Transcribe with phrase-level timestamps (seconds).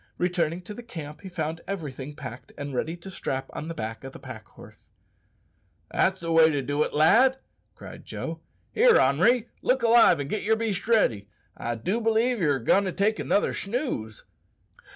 [0.17, 4.03] Returning to the camp he found everything packed and ready to strap on the back
[4.03, 4.89] of the pack horse.
[5.91, 7.37] "That's the way to do it, lad,"
[7.75, 8.39] cried Joe.
[8.71, 11.29] "Here, Henri, look alive and git yer beast ready.
[11.55, 14.25] I do believe ye're goin' to take another snooze!"